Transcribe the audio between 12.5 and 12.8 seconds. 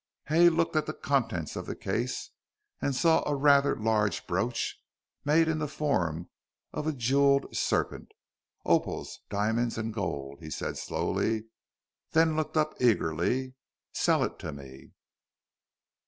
up